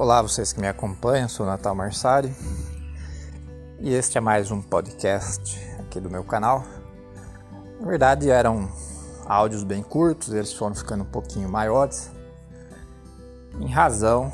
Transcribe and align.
Olá, 0.00 0.22
vocês 0.22 0.50
que 0.50 0.58
me 0.58 0.66
acompanham, 0.66 1.28
sou 1.28 1.44
Natal 1.44 1.74
Marsari 1.74 2.34
e 3.78 3.92
este 3.92 4.16
é 4.16 4.20
mais 4.20 4.50
um 4.50 4.62
podcast 4.62 5.60
aqui 5.78 6.00
do 6.00 6.08
meu 6.08 6.24
canal. 6.24 6.64
Na 7.78 7.86
verdade, 7.86 8.30
eram 8.30 8.72
áudios 9.26 9.62
bem 9.62 9.82
curtos, 9.82 10.32
eles 10.32 10.54
foram 10.54 10.74
ficando 10.74 11.02
um 11.02 11.06
pouquinho 11.06 11.50
maiores, 11.50 12.10
em 13.60 13.68
razão 13.68 14.32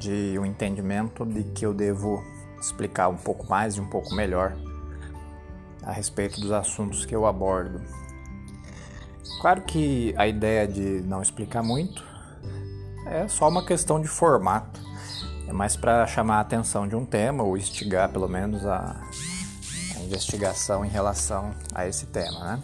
de 0.00 0.38
um 0.38 0.46
entendimento 0.46 1.26
de 1.26 1.44
que 1.44 1.66
eu 1.66 1.74
devo 1.74 2.24
explicar 2.58 3.08
um 3.08 3.18
pouco 3.18 3.46
mais 3.46 3.76
e 3.76 3.82
um 3.82 3.86
pouco 3.86 4.14
melhor 4.14 4.56
a 5.82 5.92
respeito 5.92 6.40
dos 6.40 6.50
assuntos 6.50 7.04
que 7.04 7.14
eu 7.14 7.26
abordo. 7.26 7.78
Claro 9.42 9.60
que 9.64 10.14
a 10.16 10.26
ideia 10.26 10.66
de 10.66 11.02
não 11.02 11.20
explicar 11.20 11.62
muito 11.62 12.02
é 13.06 13.28
só 13.28 13.50
uma 13.50 13.66
questão 13.66 14.00
de 14.00 14.08
formato. 14.08 14.93
É 15.46 15.52
mais 15.52 15.76
para 15.76 16.06
chamar 16.06 16.38
a 16.38 16.40
atenção 16.40 16.88
de 16.88 16.96
um 16.96 17.04
tema 17.04 17.42
ou 17.42 17.56
instigar 17.56 18.08
pelo 18.08 18.28
menos 18.28 18.64
a, 18.64 18.96
a 19.96 20.00
investigação 20.00 20.84
em 20.84 20.88
relação 20.88 21.54
a 21.74 21.86
esse 21.86 22.06
tema, 22.06 22.40
né? 22.40 22.62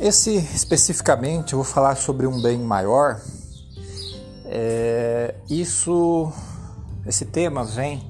Esse 0.00 0.36
especificamente 0.36 1.52
eu 1.52 1.58
vou 1.58 1.64
falar 1.64 1.96
sobre 1.96 2.26
um 2.26 2.40
bem 2.40 2.58
maior. 2.58 3.20
É, 4.44 5.34
isso, 5.50 6.32
esse 7.04 7.26
tema 7.26 7.64
vem 7.64 8.02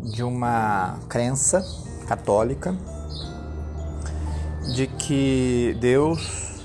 de 0.00 0.22
uma 0.22 0.98
crença 1.08 1.64
católica 2.06 2.76
de 4.74 4.86
que 4.86 5.76
Deus 5.80 6.60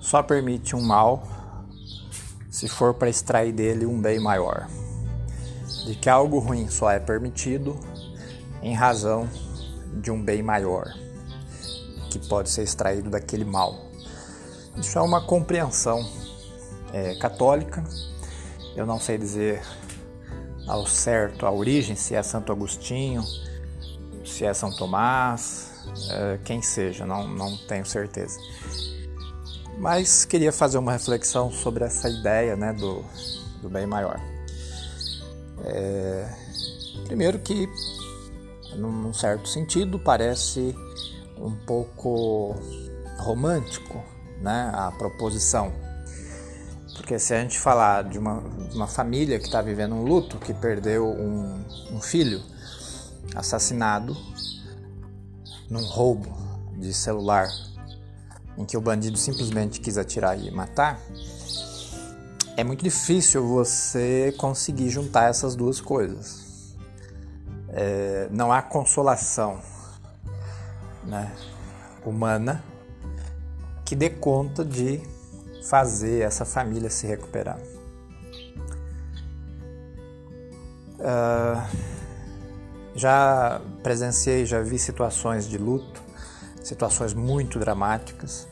só 0.00 0.22
permite 0.22 0.76
um 0.76 0.80
mal 0.80 1.35
se 2.56 2.68
for 2.68 2.94
para 2.94 3.10
extrair 3.10 3.52
dele 3.52 3.84
um 3.84 4.00
bem 4.00 4.18
maior. 4.18 4.66
De 5.84 5.94
que 5.94 6.08
algo 6.08 6.38
ruim 6.38 6.70
só 6.70 6.90
é 6.90 6.98
permitido 6.98 7.78
em 8.62 8.74
razão 8.74 9.28
de 10.00 10.10
um 10.10 10.22
bem 10.22 10.42
maior 10.42 10.90
que 12.10 12.18
pode 12.18 12.48
ser 12.48 12.62
extraído 12.62 13.10
daquele 13.10 13.44
mal. 13.44 13.90
Isso 14.74 14.98
é 14.98 15.02
uma 15.02 15.20
compreensão 15.20 16.02
é, 16.94 17.14
católica. 17.16 17.84
Eu 18.74 18.86
não 18.86 18.98
sei 18.98 19.18
dizer 19.18 19.60
ao 20.66 20.86
certo 20.86 21.44
a 21.44 21.52
origem, 21.52 21.94
se 21.94 22.14
é 22.14 22.22
Santo 22.22 22.52
Agostinho, 22.52 23.22
se 24.24 24.46
é 24.46 24.54
São 24.54 24.74
Tomás, 24.74 25.72
é, 26.10 26.38
quem 26.42 26.62
seja, 26.62 27.04
não, 27.04 27.28
não 27.28 27.54
tenho 27.68 27.84
certeza. 27.84 28.40
Mas 29.78 30.24
queria 30.24 30.52
fazer 30.52 30.78
uma 30.78 30.92
reflexão 30.92 31.50
sobre 31.50 31.84
essa 31.84 32.08
ideia 32.08 32.56
né, 32.56 32.72
do, 32.72 33.04
do 33.60 33.68
bem 33.68 33.86
maior. 33.86 34.18
É, 35.64 36.28
primeiro 37.06 37.38
que, 37.38 37.68
num 38.74 39.12
certo 39.12 39.48
sentido, 39.48 39.98
parece 39.98 40.74
um 41.38 41.54
pouco 41.54 42.56
romântico 43.18 44.02
né, 44.40 44.70
a 44.72 44.90
proposição. 44.92 45.72
Porque 46.94 47.18
se 47.18 47.34
a 47.34 47.40
gente 47.40 47.58
falar 47.58 48.04
de 48.04 48.18
uma, 48.18 48.42
de 48.70 48.74
uma 48.74 48.86
família 48.86 49.38
que 49.38 49.44
está 49.44 49.60
vivendo 49.60 49.94
um 49.94 50.02
luto, 50.02 50.38
que 50.38 50.54
perdeu 50.54 51.06
um, 51.06 51.62
um 51.92 52.00
filho 52.00 52.42
assassinado 53.34 54.16
num 55.68 55.84
roubo 55.84 56.34
de 56.78 56.94
celular 56.94 57.48
em 58.56 58.64
que 58.64 58.76
o 58.76 58.80
bandido 58.80 59.16
simplesmente 59.18 59.80
quis 59.80 59.98
atirar 59.98 60.38
e 60.38 60.50
matar, 60.50 61.00
é 62.56 62.64
muito 62.64 62.82
difícil 62.82 63.46
você 63.46 64.34
conseguir 64.38 64.88
juntar 64.88 65.28
essas 65.28 65.54
duas 65.54 65.80
coisas. 65.80 66.74
É, 67.68 68.28
não 68.30 68.50
há 68.50 68.62
consolação 68.62 69.60
né, 71.04 71.30
humana 72.04 72.64
que 73.84 73.94
dê 73.94 74.08
conta 74.08 74.64
de 74.64 75.00
fazer 75.68 76.22
essa 76.22 76.44
família 76.44 76.88
se 76.88 77.06
recuperar. 77.06 77.58
Uh, 80.98 81.62
já 82.94 83.60
presenciei, 83.82 84.46
já 84.46 84.62
vi 84.62 84.78
situações 84.78 85.46
de 85.46 85.58
luto 85.58 86.05
situações 86.66 87.14
muito 87.14 87.58
dramáticas 87.58 88.48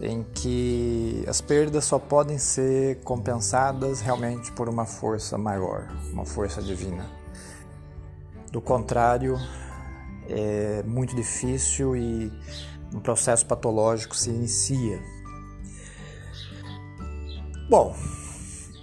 em 0.00 0.24
que 0.34 1.24
as 1.28 1.40
perdas 1.40 1.84
só 1.84 1.98
podem 1.98 2.38
ser 2.38 3.00
compensadas 3.02 4.00
realmente 4.00 4.50
por 4.52 4.68
uma 4.68 4.84
força 4.84 5.38
maior, 5.38 5.88
uma 6.12 6.24
força 6.24 6.60
divina. 6.60 7.06
Do 8.50 8.60
contrário, 8.60 9.38
é 10.28 10.82
muito 10.84 11.14
difícil 11.14 11.96
e 11.96 12.32
um 12.92 13.00
processo 13.00 13.46
patológico 13.46 14.16
se 14.16 14.30
inicia. 14.30 15.00
Bom, 17.68 17.96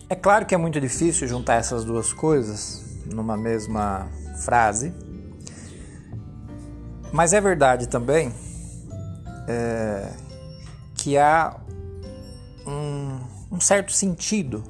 é 0.09 0.15
claro 0.15 0.45
que 0.45 0.55
é 0.55 0.57
muito 0.57 0.79
difícil 0.81 1.27
juntar 1.27 1.55
essas 1.55 1.85
duas 1.85 2.11
coisas 2.11 2.83
numa 3.05 3.37
mesma 3.37 4.09
frase, 4.43 4.93
mas 7.11 7.33
é 7.33 7.41
verdade 7.41 7.87
também 7.87 8.33
é, 9.47 10.11
que 10.95 11.17
há 11.17 11.59
um, 12.65 13.19
um, 13.51 13.59
certo 13.59 13.91
sentido 13.91 14.63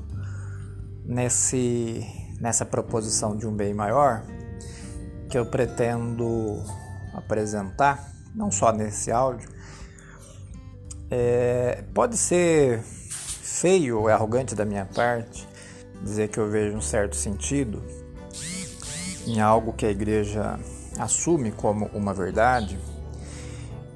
nesse, 1.05 2.05
nessa 2.39 2.65
proposição 2.65 3.35
de 3.35 3.45
um 3.45 3.53
bem 3.53 3.73
maior 3.73 4.23
que 5.29 5.37
eu 5.37 5.45
pretendo 5.45 6.63
apresentar, 7.13 8.11
não 8.33 8.51
só 8.51 8.71
nesse 8.71 9.11
áudio. 9.11 9.49
É, 11.09 11.83
pode 11.93 12.17
ser 12.17 12.81
feio 12.81 13.99
ou 13.99 14.07
arrogante 14.07 14.55
da 14.55 14.65
minha 14.65 14.85
parte 14.85 15.47
dizer 16.01 16.29
que 16.29 16.39
eu 16.39 16.49
vejo 16.49 16.75
um 16.75 16.81
certo 16.81 17.15
sentido 17.15 17.83
em 19.27 19.39
algo 19.39 19.73
que 19.73 19.85
a 19.85 19.91
igreja 19.91 20.57
assume 21.01 21.51
como 21.51 21.87
uma 21.93 22.13
verdade, 22.13 22.79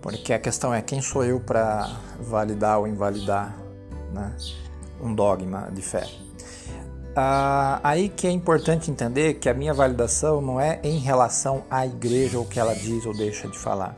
porque 0.02 0.34
a 0.34 0.40
questão 0.40 0.74
é 0.74 0.82
quem 0.82 1.02
sou 1.02 1.24
eu 1.24 1.40
para 1.40 1.90
validar 2.20 2.80
ou 2.80 2.88
invalidar 2.88 3.56
né, 4.12 4.36
um 5.02 5.14
dogma 5.14 5.70
de 5.72 5.82
fé. 5.82 6.08
Ah, 7.16 7.80
aí 7.82 8.10
que 8.10 8.28
é 8.28 8.32
importante 8.32 8.92
entender 8.92 9.36
que 9.36 9.48
a 9.48 9.54
minha 9.54 9.74
validação 9.74 10.42
não 10.42 10.60
é 10.60 10.80
em 10.84 10.98
relação 10.98 11.64
à 11.70 11.86
igreja 11.86 12.38
ou 12.38 12.44
o 12.44 12.48
que 12.48 12.60
ela 12.60 12.76
diz 12.76 13.06
ou 13.06 13.16
deixa 13.16 13.48
de 13.48 13.58
falar. 13.58 13.96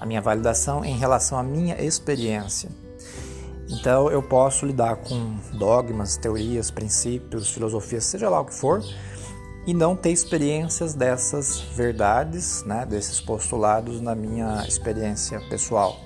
A 0.00 0.06
minha 0.06 0.20
validação 0.20 0.84
é 0.84 0.88
em 0.88 0.96
relação 0.96 1.36
à 1.36 1.42
minha 1.42 1.82
experiência. 1.82 2.70
Então 3.68 4.10
eu 4.10 4.22
posso 4.22 4.66
lidar 4.66 4.96
com 4.96 5.36
dogmas, 5.54 6.16
teorias, 6.16 6.70
princípios, 6.70 7.50
filosofias, 7.50 8.04
seja 8.04 8.28
lá 8.28 8.40
o 8.40 8.44
que 8.44 8.54
for, 8.54 8.84
e 9.66 9.72
não 9.72 9.96
ter 9.96 10.10
experiências 10.10 10.94
dessas 10.94 11.58
verdades, 11.58 12.62
né, 12.64 12.84
desses 12.84 13.20
postulados 13.20 14.00
na 14.00 14.14
minha 14.14 14.64
experiência 14.66 15.40
pessoal. 15.48 15.98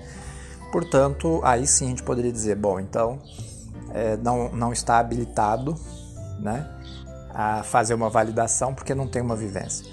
Portanto, 0.71 1.41
aí 1.43 1.67
sim 1.67 1.87
a 1.87 1.89
gente 1.89 2.03
poderia 2.03 2.31
dizer, 2.31 2.55
bom, 2.57 2.79
então 2.79 3.19
é, 3.93 4.17
não, 4.19 4.51
não 4.51 4.73
está 4.73 4.99
habilitado 4.99 5.75
né, 6.39 6.69
a 7.31 7.63
fazer 7.63 7.95
uma 7.95 8.09
validação 8.09 8.75
porque 8.75 8.95
não 8.95 9.09
tem 9.09 9.23
uma 9.23 9.35
vivência. 9.35 9.87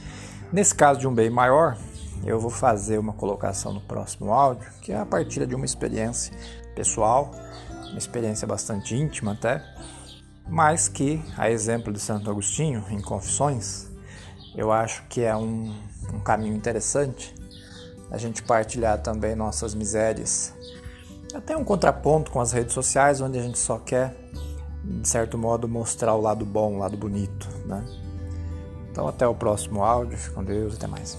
Nesse 0.52 0.76
caso 0.76 1.00
de 1.00 1.08
um 1.08 1.14
bem 1.14 1.30
maior, 1.30 1.78
eu 2.24 2.40
vou 2.40 2.52
fazer 2.52 2.98
uma 2.98 3.14
colocação 3.14 3.74
no 3.74 3.82
próximo 3.82 4.32
áudio, 4.32 4.70
que 4.82 4.92
é 4.92 4.98
a 4.98 5.06
partir 5.06 5.46
de 5.46 5.56
uma 5.56 5.66
experiência 5.66 6.36
pessoal, 6.76 7.32
uma 7.90 7.98
experiência 7.98 8.48
bastante 8.48 8.96
íntima 8.96 9.34
até, 9.34 9.64
mas 10.48 10.88
que, 10.88 11.24
a 11.38 11.50
exemplo 11.50 11.92
de 11.92 12.00
Santo 12.00 12.30
Agostinho, 12.30 12.84
em 12.90 13.02
Confissões, 13.02 13.88
eu 14.56 14.72
acho 14.72 15.04
que 15.10 15.22
é 15.22 15.36
um, 15.36 15.74
um 16.14 16.20
caminho 16.20 16.56
interessante 16.56 17.34
a 18.12 18.18
gente 18.18 18.44
partilhar 18.44 19.02
também 19.02 19.36
nossas 19.36 19.74
misérias. 19.74 20.54
Até 21.34 21.58
um 21.58 21.64
contraponto 21.64 22.32
com 22.32 22.40
as 22.40 22.52
redes 22.52 22.74
sociais, 22.74 23.20
onde 23.20 23.38
a 23.38 23.42
gente 23.42 23.58
só 23.58 23.78
quer, 23.78 24.16
de 24.84 25.08
certo 25.08 25.38
modo, 25.38 25.68
mostrar 25.68 26.14
o 26.14 26.22
lado 26.22 26.46
bom, 26.46 26.76
o 26.76 26.78
lado 26.78 26.96
bonito. 26.96 27.50
Né? 27.66 27.84
Então, 28.92 29.08
até 29.08 29.28
o 29.28 29.36
próximo 29.36 29.84
áudio. 29.84 30.18
Fique 30.18 30.34
com 30.34 30.44
Deus. 30.44 30.76
Até 30.76 30.88
mais. 30.88 31.18